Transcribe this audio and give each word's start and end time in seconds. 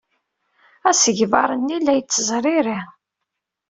Asegbar-nni 0.89 1.77
la 1.81 1.93
yettezriri. 1.97 2.79